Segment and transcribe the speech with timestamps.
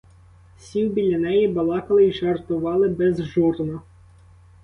[0.59, 3.81] Сів біля неї, балакали й жартували безжурно.